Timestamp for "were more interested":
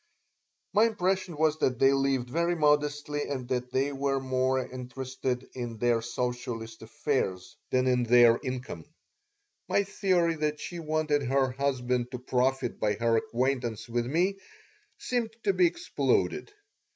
3.93-5.47